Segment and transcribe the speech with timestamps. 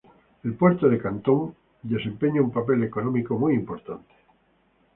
[0.43, 1.53] El Puerto de Cantón
[1.83, 4.15] desempeña un papel económico muy importante.